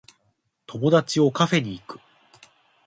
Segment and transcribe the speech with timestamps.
[0.65, 1.99] 友達をカフェに行く